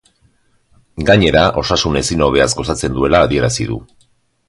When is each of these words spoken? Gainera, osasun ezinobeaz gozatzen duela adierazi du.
Gainera, 1.09 1.45
osasun 1.63 2.01
ezinobeaz 2.03 2.51
gozatzen 2.63 2.97
duela 3.01 3.25
adierazi 3.29 3.73
du. 3.75 3.83